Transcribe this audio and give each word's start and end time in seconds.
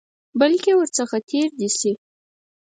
بلکې 0.39 0.71
ورڅخه 0.75 1.17
تېر 1.29 1.47
دي 1.59 1.69
شي. 1.77 1.91